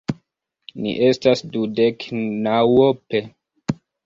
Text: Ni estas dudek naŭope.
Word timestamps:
Ni 0.85 0.93
estas 1.07 1.43
dudek 1.57 2.09
naŭope. 2.49 3.23